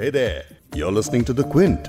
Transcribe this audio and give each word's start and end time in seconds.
Hey 0.00 0.08
there, 0.08 0.44
you're 0.74 0.90
listening 0.90 1.24
to 1.24 1.34
The 1.34 1.44
Quint. 1.44 1.88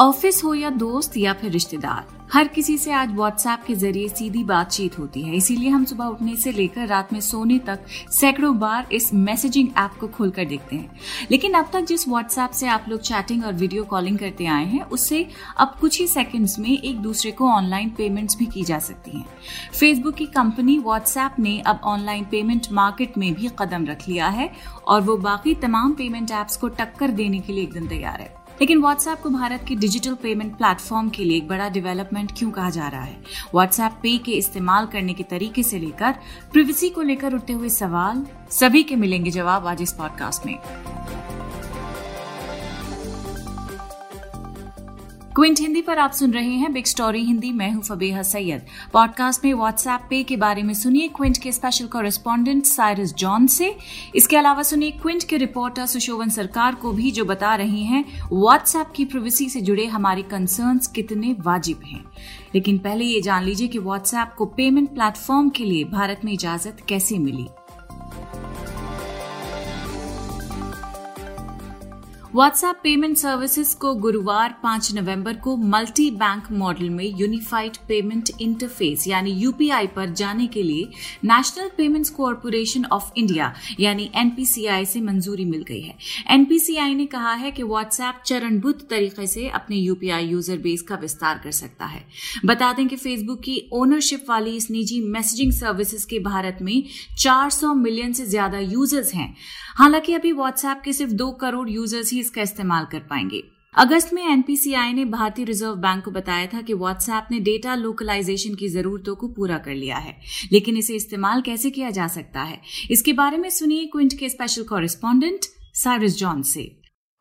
Office 0.00 0.42
हो 0.44 0.54
या 0.54 0.70
दोस्त 0.70 1.16
या 1.16 1.32
फिर 1.32 1.50
रिश्तेदार 1.52 2.19
हर 2.32 2.48
किसी 2.48 2.78
से 2.78 2.92
आज 2.92 3.14
व्हाट्सएप 3.14 3.62
के 3.66 3.74
ज़रिए 3.74 4.08
सीधी 4.08 4.44
बातचीत 4.44 4.98
होती 4.98 5.22
है। 5.22 5.36
इसीलिए 5.36 5.68
हम 5.68 5.84
सुबह 5.84 6.04
उठने 6.04 6.36
से 6.36 6.52
लेकर 6.52 6.86
रात 6.86 7.12
में 7.12 7.20
सोने 7.20 7.58
तक 7.58 7.80
सैकड़ों 8.10 8.58
बार 8.58 8.88
इस 8.92 9.14
मैसेजिंग 9.14 9.68
ऐप 9.78 9.90
को 10.00 10.08
खोलकर 10.08 10.44
देखते 10.44 10.76
हैं। 10.76 11.00
लेकिन 11.30 11.52
अब 11.52 11.70
तक 11.72 11.80
जिस 11.80 12.08
व्हाट्सएप 12.08 12.50
से 12.50 12.68
आप 12.68 12.84
लोग 12.88 13.00
चैटिंग 13.00 13.44
और 13.44 13.52
वीडियो 13.52 13.84
कॉलिंग 13.84 14.18
करते 14.18 14.46
आए 14.46 14.64
हैं, 14.64 14.82
उससे 14.82 15.26
अब 15.58 15.74
कुछ 15.80 16.00
ही 16.00 16.06
सेकंड्स 16.06 16.58
में 16.58 16.70
एक 16.70 16.98
दूसरे 16.98 17.30
को 17.30 17.48
ऑनलाइन 17.48 17.90
पेमेंट्स 17.90 18.36
भी 18.36 18.46
की 18.46 18.62
जा 18.62 18.78
सकती 18.78 19.18
हैं। 19.18 19.26
फेसबुक 19.80 20.14
की 20.14 20.26
कंपनी 20.26 20.78
व्हाट्सएप 20.78 21.36
ने 21.38 21.58
अब 21.60 21.80
ऑनलाइन 21.84 22.24
पेमेंट 22.24 22.66
मार्केट 22.72 23.18
में 23.18 23.34
भी 23.34 23.50
कदम 23.58 23.86
रख 23.86 24.08
लिया 24.08 24.28
है 24.28 24.52
और 24.86 25.00
वो 25.00 25.16
बाकी 25.16 25.54
तमाम 25.54 25.92
पेमेंट 25.92 26.30
एप्स 26.30 26.56
को 26.56 26.68
टक्कर 26.68 27.10
देने 27.10 27.38
के 27.38 27.52
लिए 27.52 27.62
एकदम 27.62 27.86
तैयार 27.86 28.20
है। 28.20 28.39
लेकिन 28.60 28.80
व्हाट्सएप 28.80 29.18
को 29.18 29.30
भारत 29.30 29.64
के 29.68 29.74
डिजिटल 29.74 30.14
पेमेंट 30.14 30.56
प्लेटफॉर्म 30.56 31.08
के 31.08 31.24
लिए 31.24 31.36
एक 31.36 31.48
बड़ा 31.48 31.68
डेवलपमेंट 31.68 32.32
क्यों 32.38 32.50
कहा 32.50 32.70
जा 32.70 32.88
रहा 32.88 33.02
है? 33.02 33.22
व्हाट्सएप 33.54 33.92
पे 33.92 34.18
के 34.18 34.32
इस्तेमाल 34.32 34.86
करने 34.86 35.12
के 35.12 35.22
तरीके 35.22 35.62
से 35.62 35.78
लेकर 35.78 36.12
प्रिवेसी 36.52 36.90
को 36.90 37.02
लेकर 37.02 37.34
उठते 37.34 37.52
हुए 37.52 37.68
सवाल 37.68 38.26
सभी 38.50 38.82
के 38.82 38.96
मिलेंगे 38.96 39.30
जवाब 39.30 39.66
आज 39.66 39.82
इस 39.82 39.92
पॉडकास्ट 39.92 40.46
में। 40.46 40.58
क्विंट 45.40 45.60
हिंदी 45.60 45.82
पर 45.82 45.98
आप 45.98 46.12
सुन 46.12 46.32
रहे 46.32 46.54
हैं 46.54 46.72
बिग 46.72 46.84
स्टोरी 46.84 47.22
हिंदी। 47.24 47.52
मैं 47.52 47.72
हूँ 47.72 47.82
फबेहा 47.82 48.22
सैयद। 48.22 48.62
पॉडकास्ट 48.92 49.44
में 49.44 49.54
व्हाट्सएप 49.54 50.00
पे 50.10 50.22
के 50.22 50.36
बारे 50.36 50.62
में 50.62 50.74
सुनिए 50.74 51.08
क्विंट 51.08 51.38
के 51.38 51.52
स्पेशल 51.52 51.86
कॉरेस्पॉन्डेंट 51.86 52.64
साइरस 52.64 53.14
जॉन 53.14 53.46
से। 53.46 53.76
इसके 54.14 54.36
अलावा 54.36 54.62
सुनिए 54.62 54.90
क्विंट 54.90 55.24
के 55.24 55.36
रिपोर्टर 55.36 55.86
सुशोभन 55.86 56.28
सरकार 56.28 56.74
को 56.74 56.92
भी, 56.92 57.10
जो 57.10 57.24
बता 57.24 57.54
रहे 57.54 57.82
हैं 57.82 58.04
व्हाट्सएप 58.32 58.92
की 58.96 59.04
प्रिवेसी 59.04 59.48
से 59.48 59.60
जुड़े 59.60 59.86
हमारे 59.86 60.22
कंसर्न्स 60.22 60.86
कितने 60.86 61.36
वाजिब 61.40 61.80
हैं। 61.86 62.04
लेकिन 62.54 62.78
पहले 62.78 63.04
ये 63.04 63.20
जान 63.20 63.44
लीजिए 63.44 63.68
कि 63.68 63.78
व्हाट्सएप 63.78 64.34
को 64.38 64.46
पेमेंट 64.46 64.94
प्लेटफॉर्म 64.94 65.48
के 65.48 65.64
लिए 65.64 65.84
भारत 65.84 66.20
में 66.24 66.32
इजाज़त 66.32 66.76
कैसे 66.88 67.18
मिली। 67.18 67.46
व्हाट्सएप 72.34 72.76
पेमेंट 72.82 73.16
सर्विसेज़ 73.16 73.74
को 73.76 73.94
गुरुवार 73.94 74.54
5 74.64 74.92
नवंबर 74.94 75.36
को 75.36 75.56
मल्टी 75.56 76.10
बैंक 76.10 76.50
मॉडल 76.52 76.90
में 76.90 77.04
यूनिफाइड 77.20 77.76
पेमेंट 77.88 78.30
इंटरफेस 78.40 79.06
यानी 79.08 79.30
यूपीआई 79.32 79.86
पर 79.86 80.10
जाने 80.10 80.46
के 80.46 80.62
लिए 80.62 80.84
National 81.24 81.70
Payments 81.76 82.10
Corporation 82.10 82.84
of 82.92 83.10
India 83.16 83.52
यानी 83.80 84.08
एनपीसीआई 84.16 84.84
से 84.84 85.00
मंजूरी 85.00 85.44
मिल 85.44 85.62
गई 85.62 85.80
है। 85.80 85.96
एनपीसीआई 86.30 86.94
ने 86.94 87.06
कहा 87.06 87.32
है 87.32 87.50
कि 87.50 87.62
व्हाट्सएप 87.62 88.22
चरणबद्ध 88.26 88.80
तरीके 88.90 89.26
से 89.26 89.48
अपने 89.50 89.76
यूपीआई 89.76 90.26
यूज़र 90.26 90.58
बेस 90.58 90.82
का 90.82 90.96
विस्तार 90.96 91.40
कर 91.44 91.50
सकता 91.52 91.86
है। 91.86 92.04
बता 92.44 92.72
दें 92.72 92.86
कि 92.88 92.96
फेसबुक 92.96 93.40
की 93.40 93.60
ओनरशिप 93.72 94.24
वाली 94.28 94.56
इस 94.56 94.70
निजी 94.70 95.00
मैसेजिंग 95.08 95.52
सर्विसेज़ 95.52 96.06
के 96.06 96.18
भारत 96.20 96.58
में 96.62 96.82
400 97.18 97.74
मिलियन 97.74 98.12
से 98.12 98.26
ज़्यादा 98.26 98.58
यूज़र्स 98.58 99.14
हैं। 99.14 99.34
हालाँकि 99.76 100.14
अभी 100.14 100.32
व्हाट्सएप 100.32 100.80
के 100.84 100.92
सिर्फ़ 100.92 101.12
दो 101.12 101.30
करोड़ 101.32 101.68
यूज़र्स 101.70 102.12
ही 102.12 102.19
इसका 102.20 102.42
इस्तेमाल 102.42 102.84
कर 102.84 102.98
पाएँगे। 102.98 103.42
अगस्त 103.74 104.12
में 104.12 104.22
एनपीसीआई 104.28 104.92
ने 104.92 105.04
भारतीय 105.04 105.44
रिज़र्व 105.44 105.74
बैंक 105.74 106.04
को 106.04 106.10
बताया 106.10 106.46
था 106.46 106.60
कि 106.60 106.74
व्हाट्सएप 106.74 107.28
ने 107.30 107.40
डेटा 107.40 107.74
लोकलाइजेशन 107.74 108.54
की 108.54 108.68
जरूरतों 108.68 109.16
को 109.16 109.28
पूरा 109.28 109.58
कर 109.58 109.74
लिया 109.74 109.96
है। 109.96 110.20
लेकिन 110.52 110.76
इसे 110.76 110.94
इस्तेमाल 110.94 111.42
कैसे 111.42 111.70
किया 111.70 111.90
जा 111.90 112.06
सकता 112.06 112.42
है? 112.42 112.60
इसके 112.90 113.12
बारे 113.12 113.36
में 113.36 113.50
सुनिए 113.50 113.86
क्विंट 113.86 114.18
के 114.18 114.28
स्पेशल 114.28 114.62
कॉरेस्पॉन्डेंट 114.62 115.40
साइरस 115.74 116.18
जॉन 116.18 116.42
से। 116.42 116.76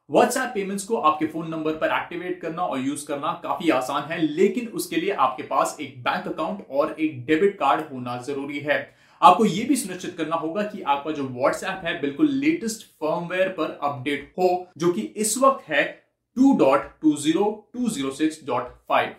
व्हाट्सएप 0.09 0.51
पेमेंट्स 0.53 0.83
को 0.83 0.95
आपके 0.95 1.25
फ़ोन 1.25 1.49
नंबर 1.49 1.71
पर 1.71 1.87
एक्टिवेट 1.87 2.41
करना 2.41 2.61
और 2.61 2.79
यूज़ 2.79 3.05
करना 3.05 3.31
काफ़ी 3.43 3.69
आसान 3.69 4.11
है, 4.11 4.21
लेकिन 4.21 4.67
उसके 4.67 4.95
लिए 4.95 5.11
आपके 5.11 5.43
पास 5.43 5.77
एक 5.81 6.03
बैंक 6.03 6.27
अकाउंट 6.27 6.65
और 6.71 6.95
एक 6.99 7.25
डेबिट 7.25 7.55
कार्ड 7.55 7.93
होना 7.93 8.21
ज़रूरी 8.21 8.59
है। 8.59 8.98
आपको 9.21 9.45
यह 9.45 9.67
भी 9.67 9.75
सुनिश्चित 9.75 10.17
करना 10.17 10.35
होगा 10.35 10.63
कि 10.63 10.81
आपका 10.81 11.11
जो 11.11 11.23
व्हाट्सएप 11.23 11.81
है 11.85 12.01
बिल्कुल 12.01 12.33
लेटेस्ट 12.33 12.87
फर्मवेयर 13.01 13.49
पर 13.49 13.79
अपडेट 13.83 14.33
हो, 14.39 14.67
जो 14.77 14.91
कि 14.91 15.01
इस 15.01 15.37
वक्त 15.37 15.69
है 15.69 16.09
2.20206.5 16.37 19.15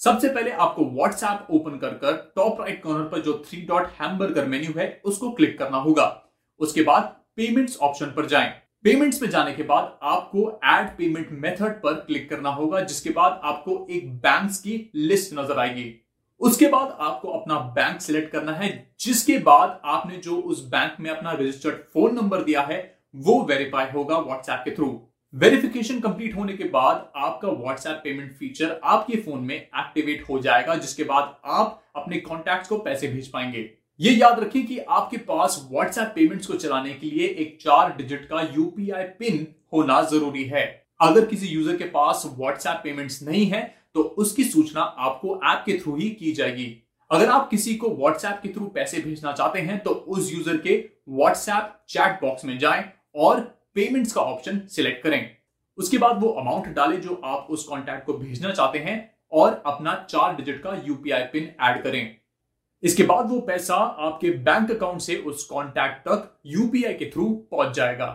सबसे 0.00 0.28
पहले 0.28 0.50
आपको 0.50 0.84
व्हाट्सएप 0.84 1.46
ओपन 1.50 1.78
कर 1.78 1.94
कर 1.94 2.32
टॉप 2.36 2.60
राइट 2.60 2.82
कॉर्नर 2.82 3.08
पर 3.08 3.20
जो 3.20 3.42
थ्री 3.46 3.60
डॉट 3.60 3.86
हैमबर्गर 4.00 4.46
मेन्यू 4.46 4.72
है, 4.76 5.02
उसको 5.04 5.30
क्लिक 5.30 5.58
करना 5.58 5.76
होगा। 5.76 6.30
उसके 6.60 6.82
बाद 6.82 7.16
पेमेंट्स 7.36 7.78
ऑप्शन 7.78 8.06
पर 8.06 8.26
जाएँ। 8.26 8.62
पेमेंट्स 8.84 9.22
में 9.22 9.30
जाने 9.30 9.52
के 9.52 9.62
बाद 9.62 9.98
आपको 10.02 10.60
एड 10.64 10.96
पेमेंट 10.96 11.28
मेथड 11.32 11.82
पर 11.82 11.94
क्लिक 12.06 12.30
करना 12.30 12.50
होगा, 12.50 12.80
जिसके 12.80 13.10
बाद 13.10 13.40
आपको 13.44 13.86
एक 13.90 14.16
बैंक 14.16 14.50
की 14.50 14.90
लिस्ट 14.94 15.34
नज़र 15.34 15.58
आएगी। 15.58 16.00
उसके 16.42 16.66
बाद 16.66 16.96
आपको 17.00 17.28
अपना 17.30 17.58
बैंक 17.74 18.00
सिलेक्ट 18.00 18.30
करना 18.32 18.52
है, 18.52 18.70
जिसके 19.00 19.36
बाद 19.40 19.80
आपने 19.84 20.16
जो 20.16 20.36
उस 20.36 20.64
बैंक 20.66 20.96
में 21.00 21.10
अपना 21.10 21.32
रजिस्टर्ड 21.32 21.74
फ़ोन 21.94 22.14
नंबर 22.14 22.42
दिया 22.44 22.62
है, 22.62 22.80
वो 23.16 23.42
वेरीफाई 23.42 23.86
होगा 23.90 24.18
व्हाट्सएप 24.18 24.62
के 24.64 24.74
थ्रू 24.76 25.00
वेरिफिकेशन 25.34 26.00
कंप्लीट 26.00 26.34
होने 26.36 26.52
के 26.52 26.64
बाद 26.64 27.12
आपका 27.16 27.48
व्हाट्सएप 27.50 28.00
पेमेंट 28.04 28.32
फीचर 28.32 28.80
आपके 28.84 29.16
फ़ोन 29.18 29.40
में 29.40 29.54
एक्टिवेट 29.54 30.24
हो 30.28 30.38
जाएगा, 30.38 30.74
जिसके 30.74 31.04
बाद 31.04 31.36
आप 31.44 31.82
अपने 31.96 32.16
कॉन्टैक्ट 32.18 32.68
को 32.68 32.78
पैसे 32.78 33.08
भेज 33.08 33.28
पाएँगे। 33.28 33.68
ये 34.00 34.10
याद 34.12 34.40
रखें 34.40 34.64
कि 34.66 34.78
आपके 34.80 35.16
पास 35.18 35.60
व्हाट्सएप 35.70 36.12
पेमेंट्स 36.14 36.46
को 36.46 36.54
चलाने 36.54 36.92
के 36.92 37.06
लिए 37.06 37.26
एक 37.26 37.56
चार 37.62 37.96
डिजिट 37.96 38.24
का 38.24 38.40
यूपीआई 38.54 39.04
पिन 39.18 39.46
होना 39.72 40.00
ज़रूरी 40.02 40.44
है। 40.44 40.64
अगर 41.00 41.24
किसी 41.26 41.46
यूज़र 41.46 41.76
के 41.76 41.84
पास 41.90 42.22
व्हाट्सएप 42.38 42.80
पेमेंट्स 42.84 43.22
नहीं 43.22 43.46
है 43.46 43.62
तो 43.94 44.02
उसकी 44.18 44.44
सूचना 44.44 44.80
आपको 44.80 45.34
ऐप 45.44 45.62
के 45.66 45.78
थ्रू 45.80 45.96
ही 45.96 46.08
की 46.10 46.32
जाएगी। 46.32 46.66
अगर 47.10 47.28
आप 47.28 47.48
किसी 47.50 47.74
को 47.74 47.88
व्हाट्सएप 47.90 48.38
के 48.42 48.48
थ्रू 48.48 48.66
पैसे 48.66 48.98
भेजना 48.98 49.32
चाहते 49.32 49.60
हैं 49.60 49.78
तो 49.78 49.90
उस 49.90 50.32
यूज़र 50.32 50.56
के 50.56 50.76
व्हाट्सएप 51.10 51.76
चैट 51.88 52.20
बॉक्स 52.20 52.44
में 52.44 52.58
जाएँ 52.58 52.84
और 53.16 53.40
पेमेंट्स 53.74 54.12
का 54.12 54.20
ऑप्शन 54.20 54.60
सिलेक्ट 54.70 55.02
करें। 55.02 55.36
उसके 55.78 55.98
बाद 55.98 56.20
वो 56.22 56.28
अमाउंट 56.30 56.68
डालें 56.68 57.00
जो 57.00 57.20
आप 57.24 57.46
उस 57.50 57.64
कॉन्टैक्ट 57.64 58.06
को 58.06 58.12
भेजना 58.14 58.52
चाहते 58.52 58.78
हैं 58.78 58.98
और 59.32 59.62
अपना 59.66 59.94
चार 60.10 60.34
डिजिट 60.36 60.62
का 60.62 60.74
यूपीआई 60.86 61.22
पिन 61.22 61.52
ऐड 61.62 61.82
करें। 61.82 62.16
इसके 62.82 63.02
बाद 63.02 63.30
वो 63.30 63.40
पैसा 63.40 63.74
आपके 63.74 64.30
बैंक 64.44 64.70
अकाउंट 64.70 65.00
से 65.00 65.16
उस 65.16 65.44
कॉन्टैक्ट 65.44 66.08
तक 66.08 66.40
यूपीआई 66.46 66.94
के 66.94 67.10
थ्रू 67.10 67.28
पहुँच 67.50 67.74
जाएगा। 67.76 68.08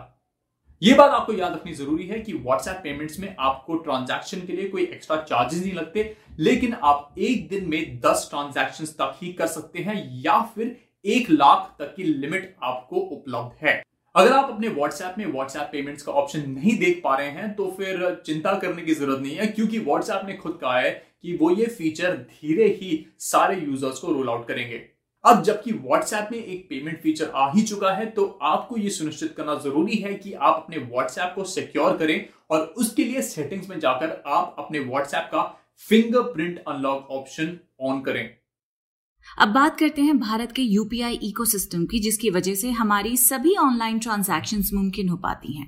ये 0.82 0.92
बात 0.94 1.10
आपको 1.10 1.32
याद 1.32 1.52
रखनी 1.52 1.72
ज़रूरी 1.74 2.04
है 2.06 2.18
कि 2.20 2.32
व्हाट्सएप 2.34 2.76
पेमेंट्स 2.82 3.18
में 3.20 3.34
आपको 3.40 3.76
ट्रांजैक्शन 3.76 4.40
के 4.46 4.52
लिए 4.52 4.68
कोई 4.68 4.82
एक्स्ट्रा 4.84 5.16
चार्जेस 5.20 5.62
नहीं 5.62 5.72
लगते, 5.74 6.16
लेकिन 6.38 6.74
आप 6.74 7.14
एक 7.18 7.48
दिन 7.48 7.64
में 7.68 7.98
दस 8.00 8.26
ट्रांजैक्शन 8.30 8.84
तक 8.98 9.16
ही 9.22 9.32
कर 9.32 9.46
सकते 9.46 9.78
हैं, 9.78 9.96
या 10.16 10.40
फिर 10.54 10.76
एक 11.04 11.30
लाख 11.30 11.74
तक 11.78 11.94
की 11.94 12.04
लिमिट 12.04 12.54
आपको 12.62 12.96
उपलब्ध 12.96 13.66
है। 13.66 13.82
अगर 14.14 14.32
आप 14.32 14.50
अपने 14.50 14.68
व्हाट्सएप 14.68 15.14
में 15.18 15.24
व्हाट्सएप 15.26 15.68
पेमेंट्स 15.72 16.02
का 16.02 16.12
ऑप्शन 16.12 16.50
नहीं 16.50 16.76
देख 16.78 17.00
पा 17.04 17.16
रहे 17.16 17.30
हैं 17.30 17.52
तो 17.54 17.66
फिर 17.78 18.22
चिंता 18.26 18.52
करने 18.54 18.82
की 18.82 18.94
ज़रूरत 18.94 19.20
नहीं 19.20 19.36
है, 19.36 19.46
क्योंकि 19.48 19.78
व्हाट्सएप 19.80 20.22
ने 20.26 20.34
खुद 20.34 20.58
कहा 20.60 20.78
है 20.78 20.90
कि 21.22 21.36
वो 21.36 21.50
ये 21.50 21.66
फीचर 21.68 22.16
धीरे 22.32 22.68
ही 22.72 23.04
सारे 23.20 23.60
यूज़र्स 23.60 23.98
को 23.98 24.12
रोल 24.12 24.28
आउट 24.28 24.46
करेंगे। 24.48 24.78
अब 25.24 25.42
जबकि 25.42 25.72
व्हाट्सएप 25.72 26.28
में 26.32 26.38
एक 26.38 26.66
पेमेंट 26.68 27.00
फीचर 27.02 27.30
आ 27.34 27.50
ही 27.52 27.62
चुका 27.62 27.90
है 27.92 28.06
तो 28.06 28.26
आपको 28.42 28.76
यह 28.76 28.90
सुनिश्चित 28.90 29.34
करना 29.36 29.54
ज़रूरी 29.54 29.96
है 29.96 30.14
कि 30.14 30.32
आप 30.32 30.54
अपने 30.54 30.78
व्हाट्सएप 30.78 31.32
को 31.34 31.44
सिक्योर 31.44 31.96
करें 31.96 32.28
और 32.50 32.60
उसके 32.78 33.04
लिए 33.04 33.22
सेटिंग्स 33.22 33.68
में 33.70 33.78
जाकर 33.80 34.22
आप 34.26 34.54
अपने 34.58 34.78
व्हाट्सएप 34.78 35.28
का 35.32 35.42
फिंगरप्रिंट 35.88 36.62
अनलॉक 36.68 37.10
ऑप्शन 37.10 37.58
ऑन 37.80 38.00
करें। 38.00 38.37
अब 39.36 39.48
बात 39.48 39.78
करते 39.78 40.02
हैं 40.02 40.18
भारत 40.18 40.52
के 40.52 40.62
यूपीआई 40.62 41.14
इकोसिस्टम 41.24 41.84
की, 41.84 41.98
जिसकी 42.00 42.30
वजह 42.30 42.54
से 42.54 42.70
हमारी 42.72 43.16
सभी 43.16 43.54
ऑनलाइन 43.58 43.98
ट्रांजैक्शन 43.98 44.62
मुमकिन 44.74 45.08
हो 45.08 45.16
पाती 45.18 45.52
हैं। 45.52 45.66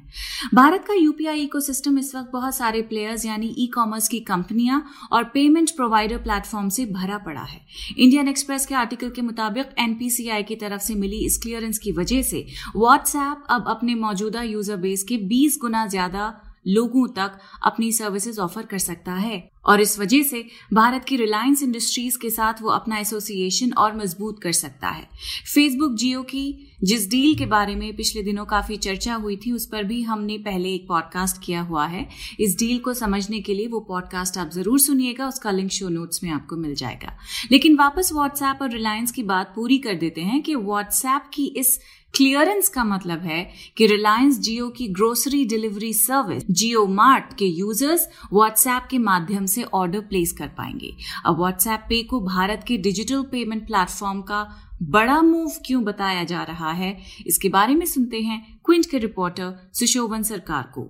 भारत 0.54 0.84
का 0.84 0.94
यूपीआई 0.94 1.40
इकोसिस्टम 1.40 1.98
इस 1.98 2.14
वक्त 2.14 2.30
बहुत 2.32 2.56
सारे 2.56 2.82
प्लेयर्स 2.84 3.26
यानी 3.26 3.54
ई 3.58 3.66
कॉमर्स 3.74 4.08
की 4.08 4.20
कंपनियाँ 4.22 4.82
और 5.12 5.24
पेमेंट 5.34 5.70
प्रोवाइडर 5.76 6.18
प्लेटफॉर्म 6.18 6.68
से 6.68 6.86
भरा 6.88 7.18
पड़ा 7.18 7.42
है। 7.42 7.60
इंडियन 7.98 8.28
एक्सप्रेस 8.28 8.66
के 8.66 8.74
आर्टिकल 8.76 9.10
के 9.10 9.22
मुताबिक 9.22 9.74
एनपीसीआई 9.78 10.42
की 10.42 10.56
तरफ़ 10.56 10.82
से 10.82 10.94
मिली 10.96 11.24
इस 11.26 11.38
क्लियरेंस 11.38 11.78
की 11.78 11.92
वजह 11.92 12.22
से 12.24 12.46
व्हाट्सएप 12.76 13.46
अब 13.50 13.68
अपने 13.68 13.94
मौजूदा 13.96 14.42
यूज़र 14.42 14.76
बेस 14.78 15.02
के 15.02 15.16
बीस 15.28 15.58
गुना 15.62 15.86
ज़्यादा 15.88 16.32
लोगों 16.68 17.06
तक 17.08 17.38
अपनी 17.64 17.90
सर्विसेज़ 17.92 18.40
ऑफ़र 18.40 18.62
कर 18.62 18.78
सकता 18.78 19.12
है। 19.14 19.38
और 19.64 19.80
इस 19.80 19.98
वजह 19.98 20.22
से 20.22 20.44
भारत 20.72 21.04
की 21.04 21.16
रिलायंस 21.16 21.62
इंडस्ट्रीज़ 21.62 22.18
के 22.18 22.30
साथ 22.30 22.62
वो 22.62 22.70
अपना 22.70 22.98
एसोसिएशन 22.98 23.72
और 23.72 23.96
मज़बूत 23.96 24.42
कर 24.42 24.52
सकता 24.52 24.88
है। 24.88 25.08
फेसबुक 25.54 25.94
जियो 25.94 26.22
की 26.22 26.66
जिस 26.84 27.08
डील 27.10 27.34
के 27.34 27.46
बारे 27.46 27.74
में 27.74 27.96
पिछले 27.96 28.22
दिनों 28.22 28.44
काफ़ी 28.44 28.76
चर्चा 28.76 29.14
हुई 29.14 29.36
थी, 29.36 29.52
उस 29.52 29.66
पर 29.66 29.84
भी 29.84 30.02
हमने 30.02 30.38
पहले 30.38 30.74
एक 30.74 30.88
पॉडकास्ट 30.88 31.42
किया 31.44 31.60
हुआ 31.60 31.86
है। 31.86 32.08
इस 32.40 32.58
डील 32.58 32.78
को 32.78 32.94
समझने 32.94 33.40
के 33.40 33.54
लिए 33.54 33.66
वो 33.66 33.80
पॉडकास्ट 33.80 34.38
आप 34.38 34.50
ज़रूर 34.50 34.80
सुनिएगा, 34.80 35.28
उसका 35.28 35.50
लिंक 35.50 35.70
शो 35.70 35.88
नोट्स 35.88 36.24
में 36.24 36.30
आपको 36.30 36.56
मिल 36.56 36.74
जाएगा। 36.74 37.16
लेकिन 37.52 37.76
वापस 37.76 38.12
व्हाट्सएप 38.12 38.58
और 38.62 38.70
रिलायंस 38.70 39.12
की 39.12 39.22
बात 39.22 39.52
पूरी 39.56 39.78
कर 39.78 39.94
देते 39.94 40.20
हैं 40.20 40.42
कि 40.42 40.54
व्हाट्सएप 40.54 41.30
की 41.34 41.46
इस 41.46 41.80
क्लियरेंस 42.14 42.68
का 42.68 42.84
मतलब 42.84 43.18
है 43.18 43.50
कि 43.76 43.86
रिलायंस 43.86 44.38
जियो 44.38 44.68
की 44.68 44.88
grocery 44.88 45.44
delivery 45.44 45.92
service 45.92 46.44
Jio 46.50 46.86
Mart 46.86 47.24
के 47.38 47.44
यूज़र्स 47.44 48.08
व्हाट्सएप 48.32 48.88
के 48.90 48.98
माध्यम 48.98 49.46
से 49.50 49.62
ऑर्डर 49.74 50.00
प्लेस 50.02 50.32
कर 50.32 50.48
पाएँगे। 50.58 50.92
अब 51.26 51.38
व्हाट्सएप 51.38 51.84
पे 51.88 52.02
को 52.04 52.20
भारत 52.22 52.64
के 52.68 52.76
डिजिटल 52.78 53.22
पेमेंट 53.32 53.66
प्लेटफॉर्म 53.66 54.22
का 54.22 54.46
बड़ा 54.82 55.20
मूव 55.22 55.50
क्यों 55.66 55.82
बताया 55.84 56.22
जा 56.24 56.42
रहा 56.42 56.70
है, 56.72 56.96
इसके 57.26 57.48
बारे 57.48 57.74
में 57.74 57.84
सुनते 57.86 58.20
हैं 58.20 58.40
क्विंट 58.64 58.86
के 58.90 58.98
रिपोर्टर 58.98 59.70
सुशोभन 59.74 60.22
सरकार 60.22 60.70
को। 60.74 60.88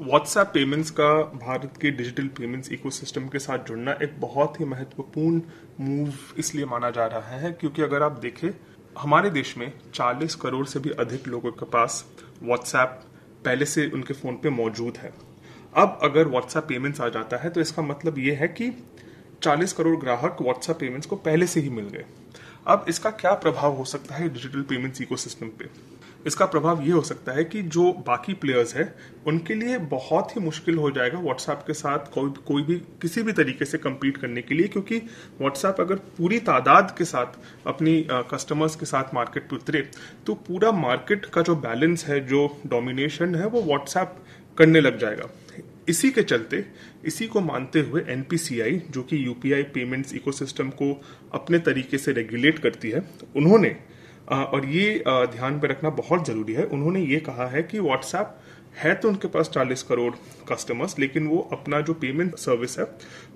व्हाट्सएप 0.00 0.46
पेमेंट्स 0.54 0.90
का 0.90 1.08
भारत 1.38 1.76
के 1.82 1.90
डिजिटल 1.90 2.26
पेमेंट्स 2.38 2.72
इकोसिस्टम 2.72 3.26
के 3.28 3.38
साथ 3.38 3.66
जुड़ना 3.66 3.92
एक 4.02 4.20
बहुत 4.20 4.60
ही 4.60 4.64
महत्वपूर्ण 4.64 5.40
मूव 5.80 6.12
इसलिए 6.38 6.64
माना 6.64 6.90
जा 6.90 7.06
रहा 7.06 7.36
है, 7.36 7.52
क्योंकि 7.52 7.82
अगर 7.82 8.02
आप 8.02 8.18
देखें, 8.20 8.48
हमारे 8.98 9.30
देश 9.30 9.56
में 9.58 9.72
40 9.94 10.34
करोड़ 10.34 10.66
से 10.66 10.80
भी 10.80 10.90
अधिक 10.98 11.28
लोगों 11.28 11.50
के 11.52 11.66
पास 11.66 12.04
व्हाट्सएप 12.42 13.00
पहले 13.44 13.64
से 13.66 13.86
उनके 13.90 14.14
फ़ोन 14.14 14.34
पे 14.34 14.50
मौजूद 14.52 14.96
है। 14.96 15.12
अब 15.74 15.98
अगर 16.02 16.28
व्हाट्सएप 16.28 16.64
पेमेंट्स 16.64 17.00
आ 17.00 17.08
जाता 17.08 17.36
है 17.36 17.50
तो 17.50 17.60
इसका 17.60 17.82
मतलब 17.82 18.18
ये 18.18 18.34
है 18.34 18.48
कि 18.50 18.70
40 19.42 19.72
करोड़ 19.72 19.96
ग्राहक 19.96 20.36
व्हाट्सएप 20.42 20.76
पेमेंट्स 20.76 21.06
को 21.06 21.16
पहले 21.18 21.46
से 21.46 21.60
ही 21.60 21.70
मिल 21.70 21.88
गए। 21.88 22.04
अब 22.66 22.84
इसका 22.88 23.10
क्या 23.12 23.32
प्रभाव 23.34 23.74
हो 23.76 23.84
सकता 23.84 24.14
है 24.14 24.28
डिजिटल 24.28 24.62
पेमेंट्स 24.62 25.00
इकोसिस्टम 25.02 25.48
पे? 25.48 25.68
इसका 26.26 26.46
प्रभाव 26.46 26.82
ये 26.82 26.92
हो 26.92 27.00
सकता 27.02 27.32
है 27.32 27.44
कि 27.44 27.62
जो 27.64 27.92
बाकी 28.06 28.34
प्लेयर्स 28.34 28.74
हैं, 28.76 28.94
उनके 29.26 29.54
लिए 29.54 29.78
बहुत 29.78 30.34
ही 30.36 30.40
मुश्किल 30.40 30.78
हो 30.78 30.90
जाएगा 30.90 31.18
व्हाट्सएप 31.18 31.64
के 31.66 31.72
साथ 31.74 32.10
कोई 32.14 32.30
कोई 32.46 32.62
भी, 32.62 32.74
किसी 33.02 33.22
भी 33.22 33.32
तरीके 33.32 33.64
से 33.64 33.78
कम्पीट 33.78 34.16
करने 34.16 34.42
के 34.42 34.54
लिए, 34.54 34.68
क्योंकि 34.68 34.98
व्हाट्सएप 35.40 35.80
अगर 35.80 35.96
पूरी 36.18 36.38
तादाद 36.40 36.94
के 36.98 37.04
साथ 37.04 37.38
अपनी 37.66 38.06
कस्टमर्स 38.32 38.76
के 38.76 38.86
साथ 38.86 39.14
मार्केट 39.14 39.48
पर 39.50 39.56
उतरे 39.56 39.88
तो 40.26 40.34
पूरा 40.48 40.72
मार्केट 40.72 41.24
का 41.26 41.42
जो 41.42 41.56
बैलेंस 41.58 42.06
है, 42.06 42.20
जो 42.20 42.48
डोमिनेशन 42.66 43.34
है, 43.34 43.46
वो 43.46 43.62
व्हाट्सएप 43.62 44.16
करने 44.58 44.80
लग 44.80 44.98
जाएगा। 44.98 45.28
इसी 45.88 46.10
के 46.10 46.22
चलते, 46.22 46.64
इसी 47.04 47.26
को 47.26 47.40
मानते 47.40 47.80
हुए 47.80 48.02
एनपीसीआई 48.08 48.80
जो 48.90 49.02
कि 49.02 49.24
यूपीआई 49.26 49.62
पेमेंट्स 49.74 50.14
इकोसिस्टम 50.14 50.70
को 50.72 50.92
अपने 51.34 51.58
तरीके 51.60 51.98
से 51.98 52.12
रेगुलेट 52.12 52.58
करती 52.58 52.90
है, 52.90 53.02
उन्होंने 53.36 53.76
और 54.28 54.64
ये 54.66 55.02
ध्यान 55.06 55.54
में 55.54 55.68
रखना 55.68 55.90
बहुत 55.92 56.26
ज़रूरी 56.26 56.52
है, 56.52 56.64
उन्होंने 56.64 57.00
ये 57.02 57.18
कहा 57.20 57.46
है 57.48 57.62
कि 57.62 57.78
व्हाट्सएप 57.80 58.36
है 58.76 58.94
तो 58.94 59.08
उनके 59.08 59.28
पास 59.28 59.50
40 59.54 59.82
करोड़ 59.82 60.12
कस्टमर्स 60.48 60.98
लेकिन 60.98 61.26
वो 61.26 61.38
अपना 61.52 61.80
जो 61.80 61.94
पेमेंट 61.94 62.36
सर्विस 62.36 62.78
है, 62.78 62.84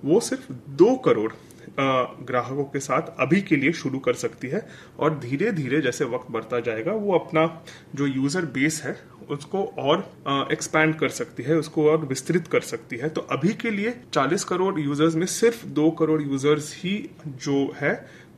वो 0.05 0.19
सिर्फ़ 0.19 0.51
दो 0.51 0.95
करोड़ 0.95 1.31
ग्राहकों 1.79 2.63
के 2.63 2.79
साथ 2.79 3.09
अभी 3.19 3.41
के 3.41 3.55
लिए 3.55 3.71
शुरू 3.73 3.99
कर 3.99 4.13
सकती 4.15 4.47
है 4.47 4.65
और 4.99 5.17
धीरे 5.19 5.51
धीरे 5.51 5.81
जैसे 5.81 6.05
वक्त 6.05 6.31
बढ़ता 6.31 6.59
जाएगा, 6.59 6.91
वो 6.93 7.13
अपना 7.13 7.63
जो 7.95 8.07
यूज़र 8.07 8.45
बेस 8.47 8.81
है, 8.83 8.95
उसको 9.29 9.63
और 9.79 10.47
एक्सपैंड 10.51 10.95
कर 10.95 11.09
सकती 11.09 11.43
है, 11.43 11.55
उसको 11.55 11.89
और 11.89 12.05
विस्तृत 12.05 12.47
कर 12.47 12.61
सकती 12.61 12.97
है। 12.97 13.09
तो 13.09 13.21
अभी 13.31 13.53
के 13.53 13.71
लिए 13.71 13.93
40 14.13 14.43
करोड़ 14.43 14.79
यूज़र्स 14.79 15.15
में 15.15 15.25
सिर्फ़ 15.27 15.65
दो 15.67 15.89
करोड़ 15.91 16.21
यूज़र्स 16.21 16.73
ही 16.77 16.97
जो 17.25 17.65
है, 17.77 17.93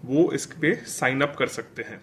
वो 0.06 0.32
इस 0.32 0.46
पे 0.62 0.76
साइन 0.90 1.22
अप 1.22 1.36
कर 1.40 1.48
सकते 1.50 1.82
हैं। 1.82 2.02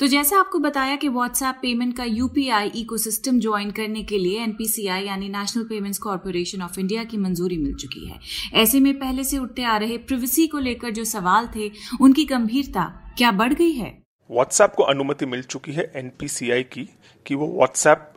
तो 0.00 0.06
जैसा 0.06 0.38
आपको 0.38 0.58
बताया 0.58 0.96
कि 0.96 1.08
व्हाट्सएप 1.08 1.54
पेमेंट 1.62 1.96
का 1.96 2.04
यूपीआई 2.04 2.68
इकोसिस्टम 2.68 3.38
ज्वाइन 3.40 3.70
करने 3.70 4.02
के 4.02 4.18
लिए 4.18 4.40
एनपीसीआई 4.40 5.04
यानी 5.04 5.28
National 5.28 5.62
Payments 5.64 5.98
Corporation 5.98 6.62
of 6.62 6.80
India 6.80 7.04
की 7.04 7.16
मंजूरी 7.16 7.56
मिल 7.56 7.74
चुकी 7.74 8.06
है। 8.08 8.18
ऐसे 8.54 8.80
में 8.80 8.98
पहले 8.98 9.24
से 9.24 9.38
उठते 9.38 9.62
आ 9.62 9.76
रहे 9.76 9.98
प्रिवेसी 9.98 10.46
को 10.46 10.58
लेकर 10.58 10.90
जो 10.90 11.04
सवाल 11.04 11.48
थे, 11.56 11.70
उनकी 12.00 12.24
गंभीरता 12.24 12.84
क्या 13.18 13.30
बढ़ 13.32 13.54
गई 13.54 13.72
है? 13.72 14.02
व्हाट्सएप 14.30 14.74
को 14.76 14.82
अनुमति 14.82 15.26
मिल 15.26 15.42
चुकी 15.42 15.72
है 15.72 15.92
एनपीसीआई 15.96 16.62
की 16.62 16.88
कि 17.26 17.34
वो 17.34 17.52
व्हाट्सएप 17.56 18.12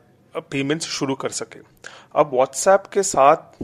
पेमेंट्स 0.51 0.87
शुरू 0.87 1.15
कर 1.15 1.29
सके। 1.29 1.59
अब 2.15 2.31
व्हाट्सएप 2.33 2.83
के 2.93 3.03
साथ 3.03 3.63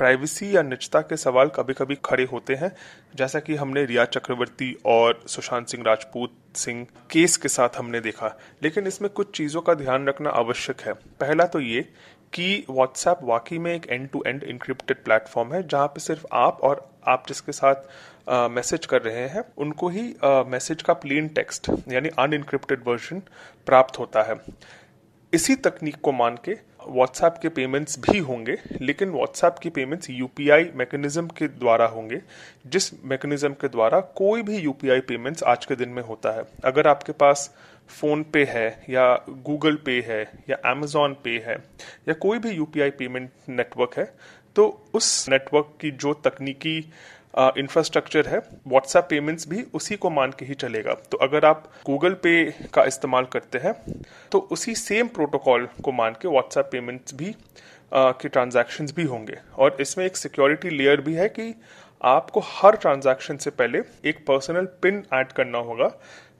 प्राइवेसी 0.00 0.54
या 0.56 0.62
निजता 0.62 1.00
के 1.02 1.16
सवाल 1.18 1.48
कभी 1.54 1.74
कभी 1.74 1.94
खड़े 2.04 2.24
होते 2.26 2.54
हैं। 2.54 2.70
जैसा 3.16 3.40
कि 3.40 3.54
हमने 3.56 3.84
रिया 3.86 4.04
चक्रवर्ती 4.06 4.72
और 4.86 5.22
सुशांत 5.28 5.66
सिंह 5.68 5.82
राजपूत 5.86 6.36
सिंह 6.56 6.86
केस 7.10 7.36
के 7.36 7.48
साथ 7.50 7.76
हमने 7.78 8.00
देखा, 8.00 8.36
लेकिन 8.62 8.86
इसमें 8.86 9.10
कुछ 9.10 9.36
चीज़ों 9.36 9.60
का 9.60 9.74
ध्यान 9.76 10.08
रखना 10.08 10.30
आवश्यक 10.36 10.80
है। 10.80 10.92
पहला 10.92 11.44
तो 11.46 11.60
ये 11.60 11.80
कि 12.32 12.64
व्हाट्सएप 12.70 13.18
वाकई 13.24 13.58
में 13.58 13.74
एक 13.74 13.86
end 13.90 14.08
to 14.10 14.22
end 14.26 14.42
encrypted 14.44 15.04
platform 15.04 15.52
है, 15.54 15.62
जहाँ 15.64 15.86
पे 15.86 16.00
सिर्फ़ 16.00 16.26
आप 16.34 16.60
और 16.62 16.88
आप 17.08 17.24
जिसके 17.28 17.52
साथ 17.52 18.48
मैसेज 18.50 18.86
कर 18.86 19.02
रहे 19.02 19.28
हैं, 19.28 19.44
उनको 19.58 19.88
ही 19.88 20.02
मैसेज 20.48 20.82
का 20.82 20.92
प्लेन 20.94 21.28
टेक्स्ट 21.30 21.70
यानी 21.88 22.08
अनइनक्रिप्टेड 22.18 22.82
वर्जन 22.86 23.22
प्राप्त 23.66 23.98
होता 23.98 24.22
है। 24.22 24.36
इसी 25.32 25.54
तकनीक 25.58 26.00
को 26.00 26.12
मान 26.14 26.38
के 26.44 26.54
व्हाट्सएप 26.88 27.34
के 27.42 27.48
पेमेंट्स 27.48 27.98
भी 28.00 28.18
होंगे, 28.18 28.56
लेकिन 28.80 29.10
व्हाट्सएप 29.10 29.56
की 29.62 29.70
पेमेंट्स 29.70 30.10
यूपीआई 30.10 30.70
मैकेनिज्म 30.74 31.26
के 31.28 31.48
द्वारा 31.48 31.86
होंगे, 31.86 32.20
जिस 32.66 32.92
मैकेनिज्म 33.04 33.52
के 33.52 33.68
द्वारा 33.68 34.00
कोई 34.16 34.42
भी 34.42 34.58
यूपीआई 34.58 35.00
पेमेंट्स 35.00 35.42
आज 35.42 35.66
के 35.66 35.76
दिन 35.76 35.88
में 35.88 36.02
होता 36.02 36.30
है। 36.30 36.44
अगर 36.64 36.88
आपके 36.88 37.12
पास 37.12 37.54
फ़ोन 37.90 38.22
पे 38.22 38.44
है, 38.44 38.84
या 38.90 39.14
गूगल 39.28 39.76
पे 39.76 40.00
है, 40.00 40.22
या 40.50 40.56
अमेजोन 40.70 41.16
पे 41.24 41.38
है, 41.46 41.56
या 42.08 42.14
कोई 42.14 42.38
भी 42.38 42.50
यूपीआई 42.50 42.90
पेमेंट 42.90 43.30
नेटवर्क 43.48 43.98
है 43.98 44.12
तो 44.56 44.66
उस 44.94 45.28
नेटवर्क 45.28 45.72
की 45.80 45.90
जो 45.90 46.12
तकनीकी 46.24 46.80
इंफ्रास्ट्रक्चर 47.34 48.26
है 48.28 48.38
व्हाट्सएप 48.38 49.06
पेमेंट्स 49.10 49.48
भी 49.48 49.62
उसी 49.74 49.96
को 49.96 50.10
मान 50.10 50.30
के 50.38 50.44
ही 50.44 50.54
चलेगा। 50.54 50.94
तो 51.10 51.18
अगर 51.18 51.44
आप 51.44 51.64
गूगल 51.86 52.14
पे 52.22 52.44
का 52.74 52.84
इस्तेमाल 52.84 53.24
करते 53.24 53.58
हैं 53.58 53.74
तो 54.32 54.38
उसी 54.52 54.74
सेम 54.74 55.08
प्रोटोकॉल 55.08 55.68
को 55.84 55.92
मान 55.92 56.16
के 56.22 56.28
व्हाट्सएप 56.28 56.68
पेमेंट्स 56.72 57.14
भी 57.14 57.34
आ, 57.92 58.10
के 58.12 58.28
ट्रांजेक्शन 58.28 58.86
भी 58.96 59.04
होंगे। 59.04 59.36
और 59.58 59.76
इसमें 59.80 60.04
एक 60.06 60.16
सिक्योरिटी 60.16 60.70
लेयर 60.70 61.00
भी 61.00 61.14
है 61.14 61.28
कि 61.28 61.54
आपको 62.00 62.40
हर 62.46 62.76
ट्रांजेक्शन 62.76 63.36
से 63.36 63.50
पहले 63.50 63.78
एक 64.04 64.24
पर्सनल 64.26 64.64
पिन 64.82 65.02
ऐड 65.14 65.32
करना 65.32 65.58
होगा। 65.60 65.90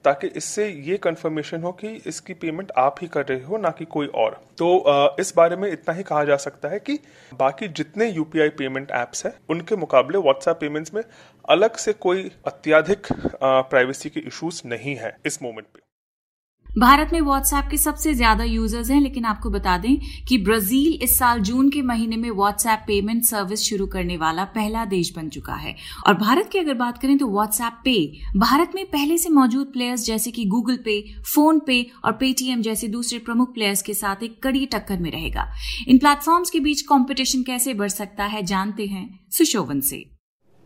ताकि 0.05 0.27
इससे 0.27 0.67
ये 0.67 0.97
कंफर्मेशन 0.97 1.63
हो 1.63 1.71
कि 1.73 1.87
इसकी 2.07 2.33
पेमेंट 2.33 2.71
आप 2.77 2.95
ही 3.01 3.07
कर 3.07 3.25
रहे 3.25 3.41
हो, 3.41 3.57
ना 3.57 3.69
कि 3.69 3.85
कोई 3.85 4.07
और। 4.07 4.39
तो 4.57 5.15
इस 5.19 5.33
बारे 5.37 5.55
में 5.55 5.71
इतना 5.71 5.93
ही 5.95 6.03
कहा 6.03 6.23
जा 6.25 6.35
सकता 6.37 6.69
है 6.69 6.79
कि 6.79 6.97
बाकी 7.33 7.67
जितने 7.69 8.09
यूपीआई 8.09 8.49
पेमेंट 8.57 8.91
एप्स 8.91 9.25
हैं, 9.25 9.33
उनके 9.49 9.75
मुकाबले 9.75 10.17
व्हाट्सएप 10.17 10.57
पेमेंट्स 10.59 10.93
में 10.93 11.03
अलग 11.45 11.75
से 11.75 11.93
कोई 11.99 12.29
अत्याधिक 12.47 13.07
प्राइवेसी 13.43 14.09
के 14.09 14.19
इश्यूज़ 14.19 14.61
नहीं 14.65 14.95
है 14.95 15.15
इस 15.25 15.41
मोमेंट 15.43 15.65
पे। 15.65 15.79
भारत 16.69 17.09
में 17.13 17.19
व्हाट्सएप 17.21 17.67
के 17.71 17.77
सबसे 17.77 18.13
ज़्यादा 18.13 18.43
यूज़र्स 18.43 18.89
हैं, 18.89 18.99
लेकिन 19.01 19.25
आपको 19.25 19.49
बता 19.49 19.77
दें 19.77 19.97
कि 20.27 20.37
ब्राज़ील 20.37 20.99
इस 21.03 21.17
साल 21.19 21.39
जून 21.39 21.69
के 21.69 21.81
महीने 21.81 22.17
में 22.17 22.29
व्हाट्सएप 22.29 22.83
पेमेंट 22.87 23.23
सर्विस 23.23 23.63
शुरू 23.63 23.87
करने 23.87 24.17
वाला 24.17 24.43
पहला 24.55 24.85
देश 24.85 25.11
बन 25.15 25.27
चुका 25.29 25.55
है। 25.55 25.75
और 26.07 26.13
भारत 26.13 26.49
की 26.51 26.59
अगर 26.59 26.73
बात 26.73 26.97
करें 26.97 27.17
तो 27.17 27.27
व्हाट्सएप 27.27 27.81
पे 27.85 27.95
भारत 28.37 28.71
में 28.75 28.85
पहले 28.85 29.17
से 29.17 29.29
मौजूद 29.29 29.67
प्लेयर्स 29.73 30.05
जैसे 30.05 30.31
कि 30.31 30.45
गूगल 30.45 30.77
पे 30.85 30.99
फ़ोन 31.25 31.59
पे 31.67 31.85
और 32.05 32.13
पेटीएम 32.13 32.61
जैसे 32.61 32.87
दूसरे 32.87 33.19
प्रमुख 33.19 33.53
प्लेयर्स 33.53 33.81
के 33.81 33.93
साथ 33.93 34.23
एक 34.23 34.41
कड़ी 34.43 34.65
टक्कर 34.67 34.99
में 34.99 35.11
रहेगा। 35.11 35.47
इन 35.87 35.97
प्लेटफॉर्म्स 35.97 36.49
के 36.49 36.59
बीच 36.59 36.81
कॉम्पिटिशन 36.83 37.43
कैसे 37.43 37.73
बढ़ 37.73 37.89
सकता 37.89 38.25
है, 38.25 38.43
जानते 38.43 38.87
हैं 38.87 39.07
सुशोभन 39.31 39.79
से। 39.81 40.03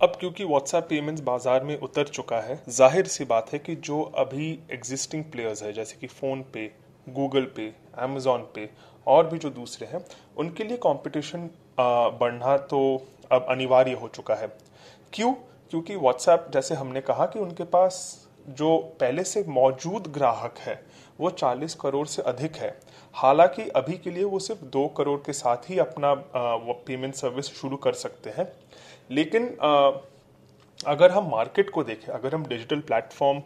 अब 0.01 0.15
क्योंकि 0.19 0.43
व्हाट्सएप 0.43 0.83
पेमेंट्स 0.83 1.21
बाज़ार 1.23 1.63
में 1.63 1.77
उतर 1.77 2.07
चुका 2.07 2.39
है, 2.39 2.59
ज़ाहिर 2.69 3.07
सी 3.07 3.25
बात 3.25 3.51
है 3.53 3.59
कि 3.59 3.75
जो 3.77 4.01
अभी 4.17 4.47
एग्जिस्टिंग 4.71 5.23
प्लेयर्स 5.23 5.61
है, 5.63 5.71
जैसे 5.73 5.97
कि 6.01 6.07
फ़ोन 6.07 6.41
पे 6.53 6.65
गूगल 7.07 7.45
पे 7.55 7.71
अमेजोन 7.97 8.41
पे 8.55 8.69
और 9.07 9.27
भी 9.27 9.37
जो 9.37 9.49
दूसरे 9.49 9.87
हैं, 9.87 10.03
उनके 10.37 10.63
लिए 10.63 10.77
कंपटीशन 10.77 11.49
बढ़ना 11.79 12.57
तो 12.59 12.81
अब 13.31 13.45
अनिवार्य 13.49 13.93
हो 13.93 14.07
चुका 14.07 14.35
है। 14.35 14.47
क्यों? 15.13 15.33
क्योंकि 15.71 15.95
व्हाट्सएप 15.95 16.49
जैसे 16.53 16.75
हमने 16.75 17.01
कहा 17.01 17.25
कि 17.25 17.39
उनके 17.39 17.63
पास 17.63 18.27
जो 18.49 18.77
पहले 18.99 19.23
से 19.23 19.43
मौजूद 19.49 20.11
ग्राहक 20.13 20.57
है, 20.57 20.81
वो 21.19 21.29
40 21.31 21.75
करोड़ 21.75 22.05
से 22.07 22.21
अधिक 22.23 22.55
है। 22.55 22.77
हालाँकि 23.15 23.67
अभी 23.71 23.97
के 23.97 24.11
लिए 24.11 24.23
वो 24.23 24.39
सिर्फ़ 24.39 24.63
दो 24.67 24.87
करोड़ 24.87 25.19
के 25.25 25.33
साथ 25.33 25.69
ही 25.69 25.77
अपना 25.79 26.13
पेमेंट 26.35 27.13
सर्विस 27.15 27.45
शुरू 27.53 27.77
कर 27.77 27.93
सकते 27.95 28.29
हैं। 28.29 28.51
लेकिन 29.09 29.47
अगर 30.79 31.11
हम 31.11 31.29
मार्केट 31.31 31.69
को 31.69 31.83
देखें, 31.83 32.11
अगर 32.13 32.35
हम 32.35 32.45
डिजिटल 32.45 32.79
प्लेटफॉर्म 32.81 33.39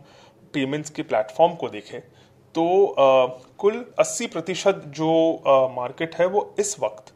पेमेंट्स 0.53 0.89
के 0.89 1.03
प्लेटफॉर्म 1.03 1.53
को 1.55 1.69
देखें 1.69 1.99
तो 2.55 2.95
कुल 3.59 3.85
80 3.99 4.27
प्रतिशत 4.27 4.81
जो 4.97 5.11
मार्केट 5.71 6.15
है 6.15 6.25
वो 6.27 6.41
इस 6.59 6.75
वक्त 6.79 7.13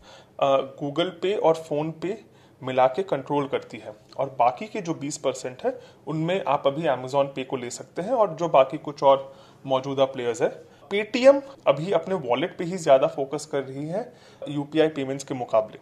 गूगल 0.80 1.10
पे 1.22 1.36
और 1.38 1.56
फ़ोन 1.60 1.92
पे 2.02 2.18
मिला 2.62 2.86
के 2.88 3.04
कंट्रोल 3.04 3.48
करती 3.48 3.78
है। 3.78 3.94
और 4.18 4.30
बाकी 4.40 4.66
के 4.68 4.82
जो 4.82 4.94
20 4.96 5.18
परसेंट 5.18 5.64
है, 5.66 5.80
उनमें 6.08 6.44
आप 6.46 6.68
अभी 6.68 6.86
अमेजोन 6.88 7.28
पे 7.28 7.44
को 7.44 7.58
ले 7.58 7.70
सकते 7.70 8.02
हैं 8.02 8.12
और 8.14 8.36
जो 8.36 8.50
बाकी 8.50 8.78
कुछ 8.80 9.04
और 9.04 9.34
मौजूदा 9.66 10.06
प्लेयर्स 10.08 10.42
है। 10.42 10.50
पेटीएम 10.92 11.42
अभी 11.68 11.92
अपने 11.94 12.16
वॉलेट 12.22 12.58
पे 12.58 12.64
ही 12.64 12.78
ज़्यादा 12.78 13.08
फोकस 13.10 13.46
कर 13.46 13.64
रही 13.64 13.88
है 13.88 14.12
यूपीआई 14.50 14.88
पेमेंट्स 14.90 15.24
के 15.24 15.34
मुकाबले। 15.34 15.80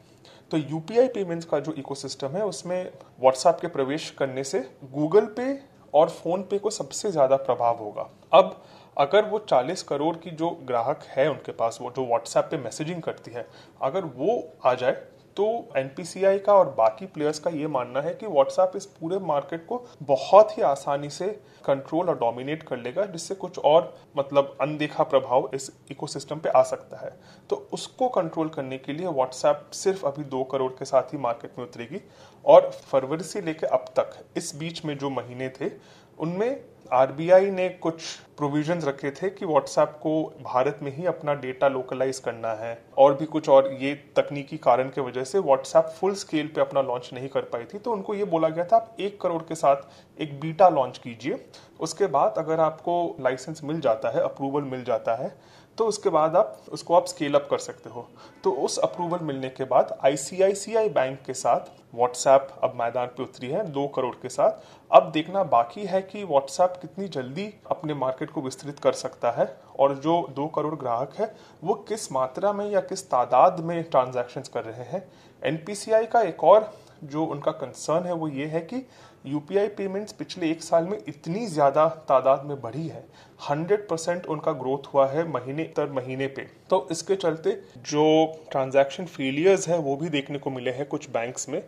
तो 0.51 0.57
यूपीआई 0.57 1.07
पेमेंट्स 1.07 1.45
का 1.45 1.59
जो 1.59 1.73
इकोसिस्टम 1.73 2.27
है, 2.27 2.43
उसमें 2.45 2.91
व्हाट्सएप 3.21 3.57
के 3.61 3.67
प्रवेश 3.67 4.09
करने 4.09 4.43
से 4.43 4.59
गूगल 4.93 5.25
पे 5.37 5.45
और 5.93 6.09
फ़ोन 6.09 6.41
पे 6.41 6.57
को 6.59 6.69
सबसे 6.69 7.11
ज़्यादा 7.11 7.35
प्रभाव 7.37 7.77
होगा। 7.77 8.09
अब 8.33 8.61
अगर 8.97 9.25
वो 9.25 9.39
40 9.49 9.83
करोड़ 9.83 10.15
की 10.15 10.31
जो 10.31 10.49
ग्राहक 10.67 11.03
है 11.09 11.29
उनके 11.29 11.51
पास, 11.51 11.77
वो 11.81 11.91
जो 11.91 12.05
व्हाट्सएप 12.05 12.47
पे 12.51 12.57
मैसेजिंग 12.57 13.01
करती 13.01 13.31
है, 13.31 13.47
अगर 13.81 14.05
वो 14.05 14.43
आ 14.65 14.73
जाए 14.73 14.91
तो 15.37 15.47
एनपीसीआई 15.77 16.39
का 16.39 16.53
और 16.53 16.69
बाकी 16.77 17.05
प्लेयर्स 17.05 17.39
का 17.39 17.49
ये 17.49 17.67
मानना 17.67 18.01
है 18.01 18.13
कि 18.13 18.27
व्हाट्सएप 18.27 18.71
इस 18.75 18.85
पूरे 18.91 19.17
मार्केट 19.21 19.65
को 19.67 19.85
बहुत 20.03 20.57
ही 20.57 20.63
आसानी 20.63 21.09
से 21.09 21.27
कंट्रोल 21.65 22.09
और 22.09 22.17
डोमिनेट 22.19 22.63
कर 22.63 22.77
लेगा, 22.77 23.05
जिससे 23.05 23.35
कुछ 23.35 23.59
और 23.59 23.93
मतलब 24.17 24.55
अनदेखा 24.61 25.03
प्रभाव 25.03 25.49
इस 25.53 25.71
इकोसिस्टम 25.91 26.39
पे 26.39 26.49
आ 26.49 26.61
सकता 26.63 26.97
है। 26.97 27.11
तो 27.49 27.55
उसको 27.73 28.09
कंट्रोल 28.09 28.49
करने 28.49 28.77
के 28.77 28.93
लिए 28.93 29.07
व्हाट्सएप 29.07 29.69
सिर्फ़ 29.73 30.05
अभी 30.05 30.23
दो 30.25 30.43
करोड़ 30.43 30.71
के 30.71 30.85
साथ 30.85 31.13
ही 31.13 31.17
मार्केट 31.19 31.57
में 31.59 31.65
उतरेगी 31.65 32.01
और 32.45 32.69
फरवरी 32.81 33.23
से 33.23 33.41
लेकर 33.41 33.67
अब 33.69 33.85
तक 33.99 34.17
इस 34.37 34.55
बीच 34.55 34.83
में 34.85 34.97
जो 34.97 35.09
महीने 35.09 35.49
थे, 35.51 35.71
उनमें 36.19 36.63
आरबीआई 36.91 37.49
ने 37.51 37.67
कुछ 37.81 38.01
प्रोविज़न 38.37 38.79
रखे 38.79 39.11
थे 39.11 39.29
कि 39.29 39.45
व्हाट्सएप 39.45 39.89
को 40.01 40.11
भारत 40.43 40.79
में 40.83 40.91
ही 40.95 41.05
अपना 41.05 41.33
डेटा 41.33 41.67
लोकलाइज 41.67 42.19
करना 42.19 42.51
है। 42.53 42.77
और 42.97 43.13
भी 43.13 43.25
कुछ 43.25 43.49
और 43.49 43.71
ये 43.73 43.93
तकनीकी 44.15 44.57
कारण 44.57 44.89
के 44.89 45.01
वजह 45.01 45.23
से 45.23 45.39
व्हाट्सएप 45.39 45.93
फुल 45.99 46.13
स्केल 46.15 46.47
पे 46.47 46.61
अपना 46.61 46.81
लॉन्च 46.81 47.09
नहीं 47.13 47.29
कर 47.29 47.41
पाई 47.43 47.63
थी। 47.63 47.79
तो 47.79 47.91
उनको 47.91 48.15
ये 48.15 48.25
बोला 48.25 48.49
गया 48.49 48.65
था, 48.65 48.75
आप 48.75 48.95
एक 48.99 49.19
करोड़ 49.21 49.41
के 49.43 49.55
साथ 49.55 50.21
एक 50.21 50.39
बीटा 50.39 50.69
लॉन्च 50.69 50.97
कीजिए। 50.97 51.45
उसके 51.79 52.07
बाद 52.07 52.35
अगर 52.37 52.59
आपको 52.59 53.15
लाइसेंस 53.21 53.63
मिल 53.63 53.79
जाता 53.81 54.09
है 54.09 54.21
अप्रूवल 54.23 54.63
मिल 54.63 54.83
जाता 54.83 55.15
है 55.15 55.33
तो 55.77 55.85
उसके 55.85 56.09
बाद 56.09 56.35
आप 56.35 56.57
उसको 56.71 56.95
आप 56.95 57.05
स्केल 57.05 57.35
अप 57.35 57.47
कर 57.51 57.57
सकते 57.57 57.89
हो। 57.89 58.07
तो 58.43 58.51
उस 58.51 58.77
अप्रूवल 58.77 59.19
मिलने 59.19 59.49
के 59.49 59.63
बाद 59.63 59.97
आईसीआईसीआई 60.05 60.89
बैंक 60.89 61.21
के 61.25 61.33
साथ 61.33 61.69
व्हाट्सएप 61.95 62.47
अब 62.63 62.73
मैदान 62.75 63.07
पे 63.07 63.23
उतरी 63.23 63.47
है, 63.47 63.63
दो 63.63 63.87
करोड़ 63.87 64.15
के 64.15 64.29
साथ। 64.29 64.51
अब 64.91 65.11
देखना 65.11 65.43
बाकी 65.43 65.85
है 65.85 66.01
कि 66.01 66.23
व्हाट्सएप 66.23 66.77
कितनी 66.81 67.07
जल्दी 67.07 67.53
अपने 67.71 67.93
मार्केट 67.93 68.31
को 68.31 68.41
विस्तृत 68.41 68.79
कर 68.79 68.93
सकता 68.93 69.31
है 69.31 69.47
और 69.79 69.95
जो 69.95 70.27
दो 70.35 70.47
करोड़ 70.47 70.75
ग्राहक 70.75 71.15
है, 71.19 71.33
वो 71.63 71.73
किस 71.87 72.11
मात्रा 72.11 72.53
में 72.53 72.69
या 72.71 72.81
किस 72.81 73.09
तादाद 73.09 73.59
में 73.59 73.83
ट्रांजैक्शंस 73.83 74.49
कर 74.49 74.63
रहे 74.63 74.85
हैं। 74.85 75.03
एनपीसीआई 75.41 76.05
का 76.05 76.21
एक 76.21 76.43
और 76.43 76.71
जो 77.03 77.23
उनका 77.25 77.51
कंसर्न 77.51 78.05
है, 78.05 78.13
वो 78.13 78.27
ये 78.27 78.45
है 78.45 78.59
कि 78.61 78.85
यूपीआई 79.25 79.67
पेमेंट्स 79.67 80.13
पिछले 80.13 80.49
एक 80.51 80.61
साल 80.63 80.83
में 80.83 80.97
इतनी 80.99 81.45
ज़्यादा 81.47 81.87
तादाद 82.09 82.45
में 82.45 82.59
बढ़ी 82.61 82.87
है। 82.87 83.03
100 83.41 83.85
परसेंट 83.89 84.25
उनका 84.25 84.51
ग्रोथ 84.53 84.87
हुआ 84.93 85.07
है 85.07 85.27
महीने 85.27 85.63
तर 85.77 85.91
महीने 85.91 86.27
पे। 86.27 86.47
तो 86.69 86.87
इसके 86.91 87.15
चलते 87.15 87.51
जो 87.89 88.05
ट्रांजैक्शन 88.51 89.05
फेलियर्स 89.07 89.67
है, 89.67 89.77
वो 89.77 89.95
भी 89.95 90.09
देखने 90.09 90.37
को 90.37 90.49
मिले 90.49 90.71
हैं 90.71 90.85
कुछ 90.85 91.09
बैंक्स 91.09 91.49
में। 91.49 91.61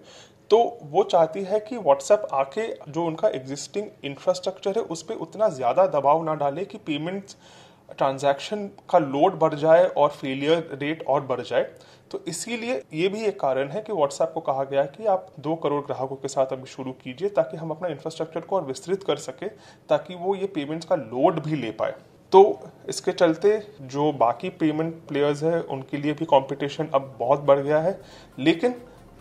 तो 0.51 0.57
वो 0.83 1.03
चाहती 1.03 1.43
है 1.43 1.59
कि 1.59 1.77
व्हाट्सएप 1.77 2.27
आके 2.33 2.67
जो 2.87 3.05
उनका 3.05 3.27
एग्जिस्टिंग 3.29 3.87
इंफ्रास्ट्रक्चर 4.05 4.77
है, 4.77 4.83
उस 4.83 5.03
पर 5.03 5.15
उतना 5.17 5.49
ज़्यादा 5.51 5.85
दबाव 5.89 6.23
ना 6.23 6.35
डाले 6.35 6.65
कि 6.65 6.77
पेमेंट्स, 6.79 7.37
ट्रांजैक्शन 7.97 8.69
का 8.89 8.99
लोड 8.99 9.39
बढ़ 9.39 9.53
जाए 9.55 9.85
और 9.87 10.09
फेलियर 10.11 10.77
रेट 10.81 11.03
और 11.07 11.21
बढ़ 11.23 11.41
जाए। 11.41 11.63
तो 12.13 12.23
इसीलिए 12.27 12.81
ये 12.93 13.07
भी 13.07 13.23
एक 13.25 13.39
कारण 13.39 13.69
है 13.69 13.81
कि 13.81 13.93
व्हाट्सएप 13.93 14.31
को 14.33 14.39
कहा 14.39 14.63
गया 14.63 14.83
कि 14.85 15.05
आप 15.05 15.27
दो 15.39 15.55
करोड़ 15.55 15.81
ग्राहकों 15.85 16.15
के 16.15 16.27
साथ 16.27 16.45
अभी 16.45 16.65
शुरू 16.65 16.91
कीजिए 16.91 17.29
ताकि 17.29 17.57
हम 17.57 17.69
अपना 17.69 17.87
इंफ्रास्ट्रक्चर 17.87 18.39
को 18.39 18.55
और 18.55 18.63
विस्तृत 18.63 19.03
कर 19.03 19.15
सके, 19.15 19.47
ताकि 19.89 20.15
वो 20.15 20.35
ये 20.35 20.47
पेमेंट्स 20.47 20.85
का 20.85 20.95
लोड 20.95 21.43
भी 21.43 21.55
ले 21.55 21.71
पाए। 21.71 21.93
तो 22.31 22.59
इसके 22.89 23.11
चलते 23.11 23.57
जो 23.81 24.11
बाकी 24.11 24.49
पेमेंट 24.49 24.93
प्लेयर्स 25.07 25.43
है, 25.43 25.61
उनके 25.61 25.97
लिए 25.97 26.13
भी 26.13 26.25
कंपटीशन 26.25 26.89
अब 26.93 27.15
बहुत 27.19 27.39
बढ़ 27.39 27.59
गया 27.59 27.79
है। 27.79 27.99
लेकिन 28.39 28.75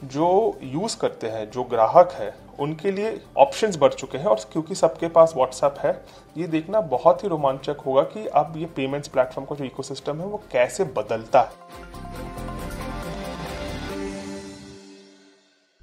जो 0.04 0.58
यूज़ 0.62 0.96
करते 0.98 1.26
हैं, 1.26 1.50
जो 1.50 1.64
ग्राहक 1.64 2.12
है, 2.12 2.34
उनके 2.60 2.90
लिए 2.90 3.20
ऑप्शंस 3.38 3.76
बढ़ 3.76 3.92
चुके 3.92 4.18
हैं 4.18 4.26
और 4.26 4.40
क्योंकि 4.52 4.74
सबके 4.74 5.08
पास 5.08 5.32
व्हाट्सएप 5.36 5.74
है, 5.78 6.04
ये 6.36 6.46
देखना 6.46 6.80
बहुत 6.80 7.24
ही 7.24 7.28
रोमांचक 7.28 7.80
होगा 7.86 8.02
कि 8.02 8.26
अब 8.26 8.54
ये 8.56 8.66
पेमेंट्स 8.66 9.08
प्लेटफॉर्म 9.08 9.48
का 9.48 9.56
जो 9.56 9.64
इकोसिस्टम 9.64 10.20
है, 10.20 10.26
वो 10.26 10.42
कैसे 10.52 10.84
बदलता 10.84 11.40
है। 11.40 11.91